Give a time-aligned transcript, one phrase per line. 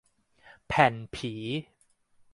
[0.67, 1.33] แผ่นผี